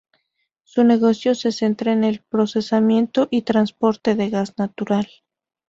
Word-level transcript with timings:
Su 0.63 0.83
negocio 0.83 1.35
se 1.35 1.51
centra 1.51 1.91
en 1.93 2.03
el 2.03 2.21
procesamiento 2.27 3.27
y 3.29 3.43
transporte 3.43 4.15
de 4.15 4.31
gas 4.31 4.57
natural. 4.57 5.07